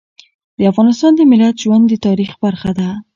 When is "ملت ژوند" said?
1.31-1.83